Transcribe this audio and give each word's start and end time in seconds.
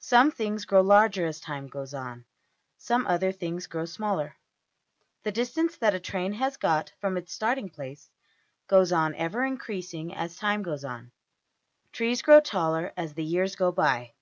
Some 0.00 0.30
things 0.30 0.64
grow 0.64 0.80
larger 0.80 1.26
as 1.26 1.40
time 1.40 1.66
goes 1.68 1.92
on; 1.92 2.24
some 2.78 3.06
other 3.06 3.30
things 3.30 3.66
grow 3.66 3.84
smaller. 3.84 4.36
The 5.24 5.30
distance 5.30 5.76
that 5.76 5.92
a 5.94 6.00
train 6.00 6.32
has 6.32 6.56
got 6.56 6.94
from 7.02 7.18
its 7.18 7.34
starting 7.34 7.68
place 7.68 8.08
goes 8.66 8.92
on 8.92 9.14
ever 9.16 9.44
increasing 9.44 10.14
as 10.14 10.36
time 10.36 10.62
goes 10.62 10.86
on. 10.86 11.12
Trees 11.92 12.22
grow 12.22 12.40
taller 12.40 12.94
as 12.96 13.12
the 13.12 13.24
years 13.26 13.56
go 13.56 13.70
by. 13.70 14.14